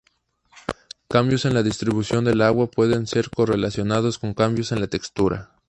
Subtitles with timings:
[1.07, 5.51] Cambios en la distribución del agua pueden ser correlacionados con cambios en la textura.